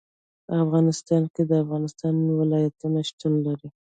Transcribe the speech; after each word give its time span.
په 0.45 0.53
افغانستان 0.63 1.23
کې 1.33 1.41
د 1.45 1.51
افغانستان 1.63 2.13
ولايتونه 2.39 2.99
شتون 3.09 3.33
لري. 3.45 3.69